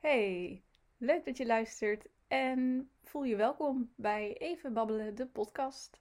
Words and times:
Hey, 0.00 0.62
leuk 0.96 1.24
dat 1.24 1.36
je 1.36 1.46
luistert 1.46 2.08
en 2.28 2.90
voel 3.02 3.24
je 3.24 3.36
welkom 3.36 3.92
bij 3.96 4.36
Even 4.36 4.72
Babbelen, 4.72 5.14
de 5.14 5.26
podcast. 5.26 6.00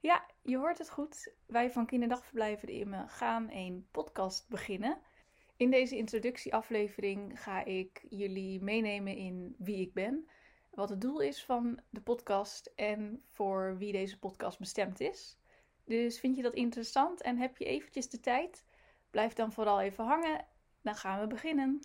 Ja, 0.00 0.26
je 0.42 0.56
hoort 0.56 0.78
het 0.78 0.90
goed. 0.90 1.34
Wij 1.46 1.70
van 1.70 1.86
Kinderdagverblijven 1.86 2.66
de 2.66 2.72
Imme 2.72 3.08
gaan 3.08 3.50
een 3.50 3.86
podcast 3.90 4.48
beginnen. 4.48 5.00
In 5.56 5.70
deze 5.70 5.96
introductieaflevering 5.96 7.42
ga 7.42 7.64
ik 7.64 8.06
jullie 8.08 8.62
meenemen 8.62 9.16
in 9.16 9.54
wie 9.58 9.80
ik 9.80 9.94
ben, 9.94 10.28
wat 10.70 10.88
het 10.88 11.00
doel 11.00 11.20
is 11.20 11.44
van 11.44 11.80
de 11.90 12.00
podcast 12.00 12.72
en 12.74 13.22
voor 13.28 13.78
wie 13.78 13.92
deze 13.92 14.18
podcast 14.18 14.58
bestemd 14.58 15.00
is. 15.00 15.38
Dus 15.84 16.20
vind 16.20 16.36
je 16.36 16.42
dat 16.42 16.54
interessant 16.54 17.22
en 17.22 17.36
heb 17.36 17.56
je 17.56 17.64
eventjes 17.64 18.10
de 18.10 18.20
tijd? 18.20 18.64
Blijf 19.10 19.32
dan 19.32 19.52
vooral 19.52 19.80
even 19.80 20.04
hangen. 20.04 20.46
Dan 20.82 20.94
gaan 20.94 21.20
we 21.20 21.26
beginnen. 21.26 21.80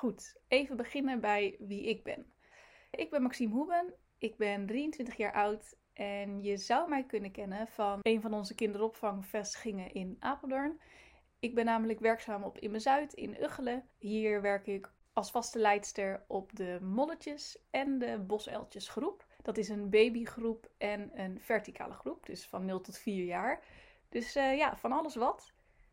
Goed, 0.00 0.36
even 0.48 0.76
beginnen 0.76 1.20
bij 1.20 1.56
wie 1.58 1.84
ik 1.84 2.02
ben. 2.02 2.32
Ik 2.90 3.10
ben 3.10 3.22
Maxime 3.22 3.54
Hoeben, 3.54 3.94
ik 4.18 4.36
ben 4.36 4.66
23 4.66 5.16
jaar 5.16 5.32
oud 5.32 5.76
en 5.92 6.42
je 6.42 6.56
zou 6.56 6.88
mij 6.88 7.04
kunnen 7.04 7.30
kennen 7.30 7.68
van 7.68 7.98
een 8.02 8.20
van 8.20 8.34
onze 8.34 8.54
kinderopvangvestigingen 8.54 9.92
in 9.92 10.16
Apeldoorn. 10.20 10.80
Ik 11.38 11.54
ben 11.54 11.64
namelijk 11.64 12.00
werkzaam 12.00 12.42
op 12.42 12.58
Imme 12.58 12.78
Zuid 12.78 13.12
in 13.12 13.42
Uggelen. 13.42 13.88
Hier 13.98 14.42
werk 14.42 14.66
ik 14.66 14.92
als 15.12 15.30
vaste 15.30 15.58
leidster 15.58 16.24
op 16.26 16.56
de 16.56 16.78
Molletjes 16.82 17.58
en 17.70 17.98
de 17.98 18.18
Bosuiltjes 18.18 18.88
groep. 18.88 19.26
Dat 19.42 19.58
is 19.58 19.68
een 19.68 19.90
babygroep 19.90 20.70
en 20.78 21.10
een 21.20 21.40
verticale 21.40 21.94
groep, 21.94 22.26
dus 22.26 22.46
van 22.46 22.64
0 22.64 22.80
tot 22.80 22.98
4 22.98 23.24
jaar. 23.24 23.64
Dus 24.08 24.36
uh, 24.36 24.56
ja, 24.56 24.76
van 24.76 24.92
alles 24.92 25.14
wat. 25.14 25.52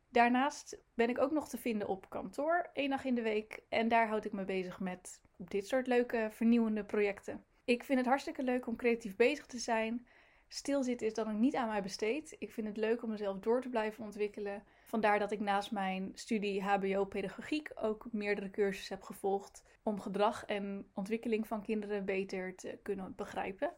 Daarnaast 0.09 0.77
ben 0.93 1.09
ik 1.09 1.19
ook 1.19 1.31
nog 1.31 1.49
te 1.49 1.57
vinden 1.57 1.87
op 1.87 2.09
kantoor, 2.09 2.69
één 2.73 2.89
dag 2.89 3.05
in 3.05 3.15
de 3.15 3.21
week. 3.21 3.59
En 3.69 3.87
daar 3.87 4.07
houd 4.07 4.25
ik 4.25 4.33
me 4.33 4.45
bezig 4.45 4.79
met 4.79 5.21
dit 5.37 5.67
soort 5.67 5.87
leuke, 5.87 6.27
vernieuwende 6.31 6.83
projecten. 6.83 7.45
Ik 7.65 7.83
vind 7.83 7.99
het 7.99 8.07
hartstikke 8.07 8.43
leuk 8.43 8.67
om 8.67 8.75
creatief 8.75 9.15
bezig 9.15 9.45
te 9.45 9.59
zijn. 9.59 10.07
Stilzitten 10.47 11.07
is 11.07 11.13
dan 11.13 11.31
ook 11.31 11.39
niet 11.39 11.55
aan 11.55 11.67
mij 11.67 11.81
besteed. 11.81 12.35
Ik 12.39 12.51
vind 12.51 12.67
het 12.67 12.77
leuk 12.77 13.03
om 13.03 13.09
mezelf 13.09 13.39
door 13.39 13.61
te 13.61 13.69
blijven 13.69 14.03
ontwikkelen. 14.03 14.63
Vandaar 14.85 15.19
dat 15.19 15.31
ik 15.31 15.39
naast 15.39 15.71
mijn 15.71 16.11
studie 16.13 16.63
HBO-pedagogiek 16.63 17.71
ook 17.75 18.07
meerdere 18.11 18.49
cursussen 18.49 18.95
heb 18.95 19.05
gevolgd 19.05 19.63
om 19.83 19.99
gedrag 19.99 20.45
en 20.45 20.89
ontwikkeling 20.93 21.47
van 21.47 21.61
kinderen 21.61 22.05
beter 22.05 22.55
te 22.55 22.79
kunnen 22.83 23.15
begrijpen. 23.15 23.73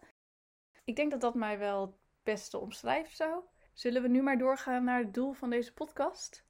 Ik 0.83 0.95
denk 0.95 1.11
dat 1.11 1.21
dat 1.21 1.35
mij 1.35 1.59
wel 1.59 1.81
het 1.81 1.95
beste 2.23 2.57
omschrijft 2.57 3.15
zo. 3.15 3.49
Zullen 3.79 4.01
we 4.01 4.07
nu 4.07 4.21
maar 4.21 4.37
doorgaan 4.37 4.83
naar 4.83 4.99
het 4.99 5.13
doel 5.13 5.33
van 5.33 5.49
deze 5.49 5.73
podcast? 5.73 6.45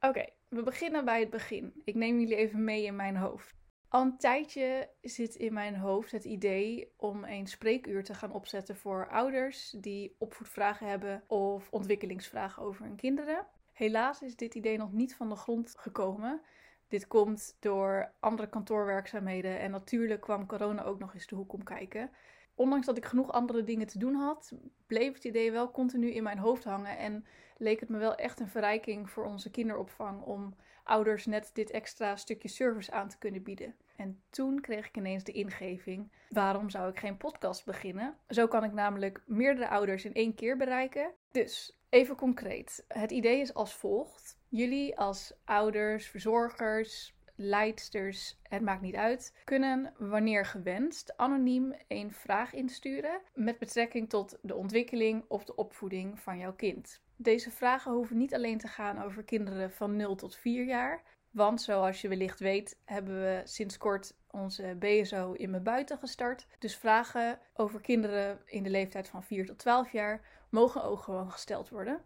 Oké, 0.00 0.24
we 0.48 0.62
beginnen 0.62 1.04
bij 1.04 1.20
het 1.20 1.30
begin. 1.30 1.80
Ik 1.84 1.94
neem 1.94 2.20
jullie 2.20 2.36
even 2.36 2.64
mee 2.64 2.84
in 2.84 2.96
mijn 2.96 3.16
hoofd. 3.16 3.54
Al 3.88 4.02
een 4.02 4.18
tijdje 4.18 4.90
zit 5.00 5.34
in 5.34 5.52
mijn 5.52 5.76
hoofd 5.76 6.12
het 6.12 6.24
idee 6.24 6.92
om 6.96 7.24
een 7.24 7.46
spreekuur 7.46 8.04
te 8.04 8.14
gaan 8.14 8.32
opzetten 8.32 8.76
voor 8.76 9.08
ouders 9.08 9.70
die 9.70 10.16
opvoedvragen 10.18 10.88
hebben 10.88 11.22
of 11.26 11.70
ontwikkelingsvragen 11.70 12.62
over 12.62 12.84
hun 12.84 12.96
kinderen. 12.96 13.46
Helaas 13.72 14.22
is 14.22 14.36
dit 14.36 14.54
idee 14.54 14.76
nog 14.76 14.92
niet 14.92 15.16
van 15.16 15.28
de 15.28 15.36
grond 15.36 15.74
gekomen. 15.78 16.40
Dit 16.88 17.06
komt 17.06 17.56
door 17.60 18.12
andere 18.20 18.48
kantoorwerkzaamheden 18.48 19.58
en 19.58 19.70
natuurlijk 19.70 20.20
kwam 20.20 20.46
corona 20.46 20.82
ook 20.82 20.98
nog 20.98 21.14
eens 21.14 21.26
de 21.26 21.34
hoek 21.34 21.52
om 21.52 21.62
kijken 21.62 22.10
ondanks 22.56 22.86
dat 22.86 22.96
ik 22.96 23.04
genoeg 23.04 23.32
andere 23.32 23.62
dingen 23.64 23.86
te 23.86 23.98
doen 23.98 24.14
had, 24.14 24.52
bleef 24.86 25.14
het 25.14 25.24
idee 25.24 25.52
wel 25.52 25.70
continu 25.70 26.10
in 26.10 26.22
mijn 26.22 26.38
hoofd 26.38 26.64
hangen. 26.64 26.98
En 26.98 27.24
leek 27.56 27.80
het 27.80 27.88
me 27.88 27.98
wel 27.98 28.14
echt 28.14 28.40
een 28.40 28.48
verrijking 28.48 29.10
voor 29.10 29.24
onze 29.24 29.50
kinderopvang 29.50 30.22
om 30.22 30.54
ouders 30.84 31.26
net 31.26 31.50
dit 31.52 31.70
extra 31.70 32.16
stukje 32.16 32.48
service 32.48 32.92
aan 32.92 33.08
te 33.08 33.18
kunnen 33.18 33.42
bieden. 33.42 33.74
En 33.96 34.22
toen 34.30 34.60
kreeg 34.60 34.86
ik 34.86 34.96
ineens 34.96 35.24
de 35.24 35.32
ingeving: 35.32 36.12
waarom 36.28 36.70
zou 36.70 36.90
ik 36.90 36.98
geen 36.98 37.16
podcast 37.16 37.64
beginnen? 37.64 38.16
Zo 38.28 38.46
kan 38.46 38.64
ik 38.64 38.72
namelijk 38.72 39.22
meerdere 39.26 39.68
ouders 39.68 40.04
in 40.04 40.14
één 40.14 40.34
keer 40.34 40.56
bereiken. 40.56 41.12
Dus 41.30 41.78
even 41.88 42.16
concreet: 42.16 42.84
het 42.88 43.10
idee 43.10 43.40
is 43.40 43.54
als 43.54 43.74
volgt. 43.74 44.38
Jullie 44.48 44.98
als 44.98 45.40
ouders, 45.44 46.06
verzorgers, 46.06 47.15
leidsters, 47.36 48.38
het 48.42 48.62
maakt 48.62 48.82
niet 48.82 48.94
uit, 48.94 49.34
kunnen 49.44 49.92
wanneer 49.98 50.46
gewenst 50.46 51.16
anoniem 51.16 51.74
een 51.88 52.12
vraag 52.12 52.52
insturen 52.52 53.20
met 53.34 53.58
betrekking 53.58 54.08
tot 54.08 54.38
de 54.42 54.54
ontwikkeling 54.54 55.24
of 55.28 55.44
de 55.44 55.54
opvoeding 55.54 56.20
van 56.20 56.38
jouw 56.38 56.54
kind. 56.54 57.00
Deze 57.16 57.50
vragen 57.50 57.92
hoeven 57.92 58.16
niet 58.16 58.34
alleen 58.34 58.58
te 58.58 58.68
gaan 58.68 59.02
over 59.02 59.22
kinderen 59.22 59.72
van 59.72 59.96
0 59.96 60.14
tot 60.14 60.36
4 60.36 60.64
jaar, 60.64 61.02
want 61.30 61.60
zoals 61.60 62.00
je 62.00 62.08
wellicht 62.08 62.40
weet, 62.40 62.78
hebben 62.84 63.20
we 63.20 63.40
sinds 63.44 63.76
kort 63.76 64.14
onze 64.30 64.76
BSO 64.78 65.32
in 65.32 65.50
mijn 65.50 65.62
buiten 65.62 65.98
gestart. 65.98 66.46
Dus 66.58 66.76
vragen 66.76 67.38
over 67.54 67.80
kinderen 67.80 68.40
in 68.44 68.62
de 68.62 68.70
leeftijd 68.70 69.08
van 69.08 69.22
4 69.22 69.46
tot 69.46 69.58
12 69.58 69.92
jaar 69.92 70.20
mogen 70.50 70.84
ook 70.84 71.00
gewoon 71.00 71.30
gesteld 71.30 71.68
worden. 71.68 72.00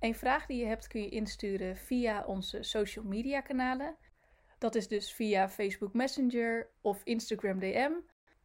Een 0.00 0.14
vraag 0.14 0.46
die 0.46 0.58
je 0.58 0.66
hebt 0.66 0.86
kun 0.86 1.00
je 1.00 1.08
insturen 1.08 1.76
via 1.76 2.24
onze 2.24 2.62
social 2.62 3.04
media 3.04 3.40
kanalen. 3.40 3.96
Dat 4.58 4.74
is 4.74 4.88
dus 4.88 5.12
via 5.12 5.48
Facebook 5.48 5.92
Messenger 5.92 6.70
of 6.80 7.00
Instagram 7.04 7.58
DM. 7.58 7.92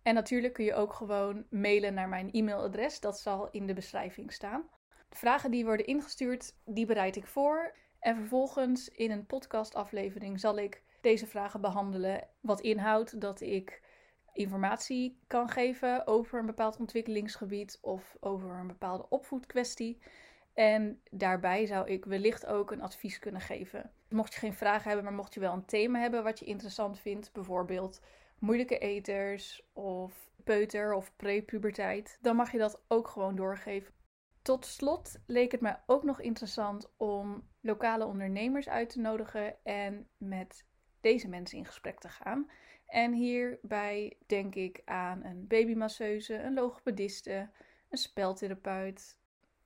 En 0.02 0.14
natuurlijk 0.14 0.54
kun 0.54 0.66
je 0.66 0.74
ook 0.74 0.94
gewoon 0.94 1.46
mailen 1.50 1.94
naar 1.94 2.10
mijn 2.10 2.32
e-mailadres. 2.32 3.00
Dat 3.00 3.20
zal 3.20 3.50
in 3.50 3.68
de 3.68 3.74
beschrijving 3.74 4.34
staan. 4.34 4.70
De 5.10 5.18
vragen 5.18 5.52
die 5.52 5.66
worden 5.66 5.86
ingestuurd, 5.86 6.56
die 6.66 6.86
bereid 6.86 7.16
ik 7.16 7.28
voor. 7.28 7.76
En 8.00 8.16
vervolgens 8.16 8.90
in 8.90 9.12
een 9.12 9.26
podcastaflevering 9.26 10.40
zal 10.40 10.58
ik 10.58 10.84
deze 11.02 11.28
vragen 11.28 11.62
behandelen. 11.62 12.28
Wat 12.40 12.62
inhoudt 12.62 13.22
dat 13.22 13.42
ik 13.42 13.82
informatie 14.34 15.20
kan 15.28 15.50
geven 15.50 16.08
over 16.08 16.40
een 16.40 16.46
bepaald 16.46 16.78
ontwikkelingsgebied 16.80 17.78
of 17.82 18.18
over 18.20 18.50
een 18.50 18.68
bepaalde 18.68 19.06
opvoedkwestie. 19.10 20.02
En 20.62 21.02
daarbij 21.12 21.66
zou 21.66 21.90
ik 21.90 22.06
wellicht 22.06 22.46
ook 22.46 22.72
een 22.72 22.82
advies 22.82 23.20
kunnen 23.20 23.42
geven. 23.42 23.92
Mocht 24.10 24.34
je 24.34 24.40
geen 24.40 24.54
vragen 24.54 24.88
hebben, 24.88 25.04
maar 25.04 25.14
mocht 25.14 25.34
je 25.34 25.40
wel 25.40 25.54
een 25.54 25.66
thema 25.66 26.00
hebben 26.00 26.24
wat 26.24 26.40
je 26.40 26.46
interessant 26.46 27.00
vindt, 27.00 27.32
bijvoorbeeld 27.32 28.02
moeilijke 28.40 28.78
eters 28.78 29.70
of 29.74 30.32
peuter 30.44 30.94
of 30.94 31.16
prepuberteit, 31.16 32.18
dan 32.22 32.36
mag 32.36 32.52
je 32.52 32.58
dat 32.58 32.82
ook 32.88 33.08
gewoon 33.08 33.36
doorgeven. 33.36 33.94
Tot 34.42 34.66
slot 34.66 35.20
leek 35.26 35.52
het 35.52 35.62
me 35.62 35.76
ook 35.86 36.04
nog 36.04 36.22
interessant 36.22 36.94
om 36.98 37.48
lokale 37.62 38.06
ondernemers 38.06 38.70
uit 38.70 38.90
te 38.90 39.00
nodigen 39.00 39.64
en 39.64 40.08
met 40.18 40.66
deze 41.00 41.28
mensen 41.28 41.58
in 41.58 41.66
gesprek 41.66 42.00
te 42.00 42.10
gaan. 42.10 42.50
En 42.88 43.14
hierbij 43.14 44.18
denk 44.28 44.56
ik 44.56 44.82
aan 44.86 45.24
een 45.24 45.48
babymasseuse, 45.48 46.36
een 46.36 46.54
logopediste, 46.54 47.50
een 47.90 47.98
speltherapeut, 47.98 49.20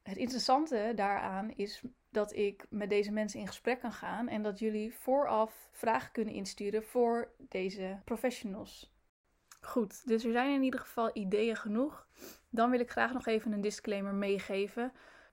het 0.08 0.18
interessante 0.18 0.92
daaraan 0.96 1.52
is 1.52 1.82
dat 2.10 2.34
ik 2.34 2.66
met 2.70 2.90
deze 2.90 3.12
mensen 3.12 3.40
in 3.40 3.48
gesprek 3.48 3.80
kan 3.80 3.92
gaan 3.92 4.28
en 4.28 4.44
dat 4.44 4.60
jullie 4.60 4.94
vooraf 4.94 5.70
vragen 5.72 6.12
kunnen 6.12 6.34
insturen 6.34 6.84
voor 6.84 7.32
deze 7.38 8.00
professionals. 8.04 8.94
Goed, 9.62 10.08
dus 10.08 10.24
er 10.24 10.32
zijn 10.32 10.54
in 10.54 10.64
ieder 10.64 10.80
geval 10.80 11.10
ideeën 11.14 11.56
genoeg. 11.56 12.08
Dan 12.50 12.70
wil 12.70 12.80
ik 12.80 12.92
graag 12.92 13.14
nog 13.14 13.26
even 13.26 13.52
een 13.52 13.62
disclaimer 13.62 14.14
meegeven. 14.14 14.92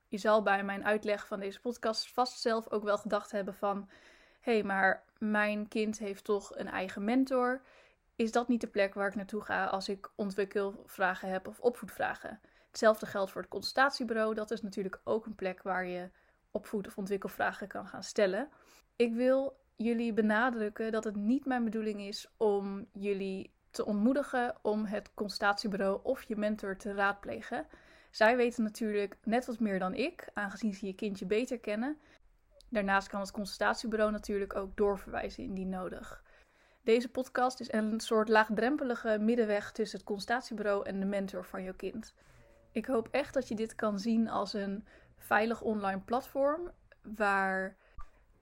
Je 0.08 0.18
zal 0.18 0.42
bij 0.42 0.64
mijn 0.64 0.84
uitleg 0.84 1.26
van 1.26 1.40
deze 1.40 1.60
podcast 1.60 2.12
vast 2.12 2.40
zelf 2.40 2.70
ook 2.70 2.84
wel 2.84 2.98
gedacht 2.98 3.30
hebben 3.30 3.54
van... 3.54 3.88
hé, 4.40 4.52
hey, 4.52 4.62
maar 4.62 5.04
mijn 5.18 5.68
kind 5.68 5.98
heeft 5.98 6.24
toch 6.24 6.56
een 6.56 6.68
eigen 6.68 7.04
mentor. 7.04 7.62
Is 8.16 8.32
dat 8.32 8.48
niet 8.48 8.60
de 8.60 8.66
plek 8.66 8.94
waar 8.94 9.08
ik 9.08 9.14
naartoe 9.14 9.40
ga 9.40 9.64
als 9.64 9.88
ik 9.88 10.10
ontwikkelvragen 10.14 11.28
heb 11.28 11.48
of 11.48 11.60
opvoedvragen? 11.60 12.40
Hetzelfde 12.72 13.06
geldt 13.06 13.30
voor 13.30 13.40
het 13.40 13.50
consultatiebureau. 13.50 14.34
Dat 14.34 14.50
is 14.50 14.62
natuurlijk 14.62 15.00
ook 15.04 15.26
een 15.26 15.34
plek 15.34 15.62
waar 15.62 15.86
je 15.86 16.10
opvoed- 16.50 16.86
of 16.86 16.98
ontwikkelvragen 16.98 17.68
kan 17.68 17.86
gaan 17.86 18.02
stellen. 18.02 18.48
Ik 18.96 19.14
wil 19.14 19.56
jullie 19.76 20.12
benadrukken 20.12 20.92
dat 20.92 21.04
het 21.04 21.16
niet 21.16 21.44
mijn 21.44 21.64
bedoeling 21.64 22.00
is 22.00 22.28
om 22.36 22.86
jullie 22.92 23.52
te 23.70 23.84
ontmoedigen 23.84 24.54
om 24.62 24.84
het 24.84 25.14
consultatiebureau 25.14 26.00
of 26.02 26.22
je 26.22 26.36
mentor 26.36 26.76
te 26.76 26.94
raadplegen. 26.94 27.66
Zij 28.10 28.36
weten 28.36 28.62
natuurlijk 28.62 29.16
net 29.24 29.46
wat 29.46 29.60
meer 29.60 29.78
dan 29.78 29.94
ik, 29.94 30.28
aangezien 30.32 30.74
ze 30.74 30.86
je 30.86 30.94
kindje 30.94 31.26
beter 31.26 31.58
kennen. 31.58 31.98
Daarnaast 32.68 33.08
kan 33.08 33.20
het 33.20 33.30
consultatiebureau 33.30 34.10
natuurlijk 34.12 34.56
ook 34.56 34.76
doorverwijzen 34.76 35.44
indien 35.44 35.68
nodig. 35.68 36.22
Deze 36.82 37.08
podcast 37.08 37.60
is 37.60 37.72
een 37.72 38.00
soort 38.00 38.28
laagdrempelige 38.28 39.18
middenweg 39.20 39.72
tussen 39.72 39.98
het 39.98 40.06
consultatiebureau 40.06 40.86
en 40.86 41.00
de 41.00 41.06
mentor 41.06 41.44
van 41.44 41.62
jouw 41.62 41.74
kind. 41.76 42.14
Ik 42.72 42.86
hoop 42.86 43.08
echt 43.10 43.34
dat 43.34 43.48
je 43.48 43.54
dit 43.54 43.74
kan 43.74 43.98
zien 43.98 44.28
als 44.28 44.52
een 44.52 44.86
veilig 45.16 45.62
online 45.62 46.00
platform 46.00 46.70
waar 47.02 47.76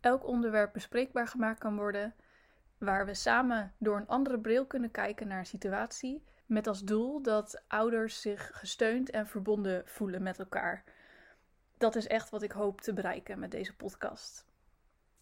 elk 0.01 0.27
onderwerp 0.27 0.73
bespreekbaar 0.73 1.29
gemaakt 1.29 1.59
kan 1.59 1.77
worden, 1.77 2.15
waar 2.79 3.07
we 3.07 3.15
samen 3.15 3.75
door 3.79 3.97
een 3.97 4.07
andere 4.07 4.39
bril 4.39 4.67
kunnen 4.67 4.91
kijken 4.91 5.29
naar 5.29 5.39
een 5.39 5.47
situatie, 5.47 6.23
Met 6.47 6.67
als 6.67 6.83
doel 6.83 7.23
dat 7.23 7.63
ouders 7.69 8.21
zich 8.21 8.51
gesteund 8.53 9.11
en 9.11 9.27
verbonden 9.27 9.83
voelen 9.87 10.23
met 10.23 10.39
elkaar. 10.39 10.85
Dat 11.79 11.97
is 11.97 12.07
echt 12.07 12.31
wat 12.31 12.43
ik 12.43 12.53
hoop 12.53 12.81
te 12.81 12.93
bereiken 12.93 13.39
met 13.39 13.51
deze 13.51 13.77
podcast. 13.77 14.45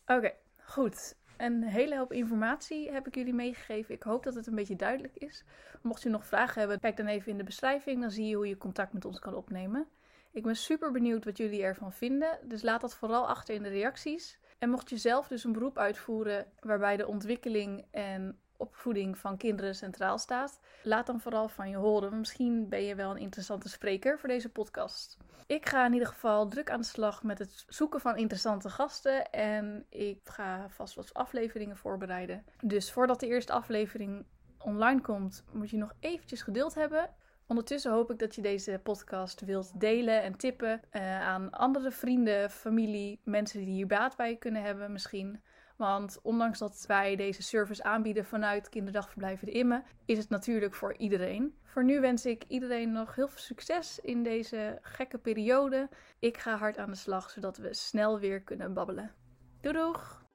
Oké, 0.06 0.32
goed. 0.58 1.16
Een 1.38 1.62
hele 1.62 1.96
hoop 1.96 2.12
informatie 2.12 2.90
heb 2.90 3.06
ik 3.06 3.14
jullie 3.14 3.35
meegegeven. 3.35 3.94
Ik 3.94 4.02
hoop 4.02 4.25
dat 4.25 4.35
het 4.35 4.46
een 4.46 4.55
beetje 4.55 4.76
duidelijk 4.76 5.17
is. 5.17 5.44
Mocht 5.82 6.02
je 6.02 6.08
nog 6.08 6.26
vragen 6.26 6.61
hebben, 6.61 6.81
kijk 6.81 6.96
dan 6.96 7.06
even 7.06 7.31
in 7.31 7.38
de 7.38 7.44
beschrijving. 7.44 8.00
Dan 8.00 8.11
zie 8.11 8.26
je 8.26 8.37
hoe 8.37 8.49
je 8.49 8.56
contact 8.56 8.93
met 8.93 9.05
ons 9.05 9.19
kan 9.19 9.35
opnemen. 9.35 9.88
Ik 10.31 10.43
ben 10.43 10.56
super 10.56 10.93
benieuwd 10.93 11.25
wat 11.25 11.37
jullie 11.37 11.62
ervan 11.62 11.93
vinden. 11.93 12.38
Dus 12.44 12.62
laat 12.62 12.81
dat 12.81 12.94
vooral 12.94 13.29
achter 13.29 13.55
in 13.55 13.62
de 13.62 13.69
reacties. 13.69 14.38
En 14.58 14.70
mocht 14.70 14.90
je 14.90 14.96
zelf 14.96 15.29
dus 15.29 15.44
een 15.44 15.52
beroep 15.52 15.79
uitvoeren 15.79 16.46
waarbij 16.61 16.96
de 16.96 17.06
ontwikkeling 17.06 17.87
en 17.90 18.38
opvoeding 18.58 19.19
van 19.19 19.37
kinderen 19.37 19.75
centraal 19.75 20.19
staat, 20.19 20.60
laat 20.82 21.06
dan 21.06 21.20
vooral 21.20 21.49
van 21.49 21.70
je 21.70 21.76
horen. 21.76 22.19
Misschien 22.19 22.69
ben 22.69 22.82
je 22.82 22.94
wel 22.94 23.10
een 23.10 23.16
interessante 23.19 23.69
spreker 23.69 24.19
voor 24.19 24.28
deze 24.28 24.49
podcast. 24.49 25.16
Ik 25.46 25.69
ga 25.69 25.87
in 25.87 25.93
ieder 25.93 26.08
geval 26.08 26.49
druk 26.49 26.70
aan 26.70 26.81
de 26.81 26.87
slag 26.87 27.22
met 27.22 27.38
het 27.38 27.64
zoeken 27.69 28.00
van 28.00 28.16
interessante 28.16 28.70
gasten 28.70 29.31
en 29.31 29.87
ik 29.88 30.20
ga 30.25 30.69
vast 30.69 30.94
wat 30.94 31.14
afleveringen 31.14 31.76
voorbereiden. 31.76 32.44
Dus 32.62 32.93
voordat 32.93 33.20
de 33.20 33.26
eerste 33.26 33.52
aflevering 33.52 34.26
online 34.58 35.00
komt, 35.00 35.44
moet 35.52 35.70
je 35.70 35.76
nog 35.76 35.93
eventjes 36.00 36.43
geduld 36.43 36.75
hebben. 36.75 37.11
Ondertussen 37.46 37.93
hoop 37.93 38.11
ik 38.11 38.19
dat 38.19 38.34
je 38.34 38.43
deze 38.43 38.81
podcast 38.82 39.40
wilt 39.40 39.81
delen 39.81 40.22
en 40.22 40.37
tippen 40.37 40.81
uh, 40.93 41.20
aan 41.20 41.50
andere 41.50 41.90
vrienden, 41.90 42.50
familie, 42.50 43.20
mensen 43.25 43.58
die 43.58 43.75
hier 43.75 43.87
baat 43.87 44.16
bij 44.16 44.37
kunnen 44.37 44.62
hebben 44.62 44.93
misschien. 44.93 45.43
Want 45.78 46.19
ondanks 46.22 46.58
dat 46.58 46.84
wij 46.86 47.16
deze 47.16 47.42
service 47.42 47.82
aanbieden 47.82 48.25
vanuit 48.25 48.69
kinderdagverblijven 48.69 49.46
de 49.46 49.52
Imme, 49.52 49.82
is 50.04 50.19
het 50.19 50.28
natuurlijk 50.28 50.75
voor 50.75 50.96
iedereen. 50.96 51.54
Voor 51.62 51.84
nu 51.84 52.00
wens 52.00 52.26
ik 52.26 52.44
iedereen 52.48 52.92
nog 52.92 53.14
heel 53.14 53.28
veel 53.28 53.40
succes 53.40 53.98
in 53.98 54.22
deze 54.22 54.78
gekke 54.82 55.19
periode. 55.19 55.88
Ik 56.19 56.38
ga 56.38 56.56
hard 56.56 56.78
aan 56.78 56.90
de 56.90 56.96
slag, 56.96 57.30
zodat 57.30 57.56
we 57.56 57.75
snel 57.75 58.19
weer 58.19 58.40
kunnen 58.42 58.75
babbelen. 58.75 59.14
Doei 59.60 59.75
doeg! 59.75 60.26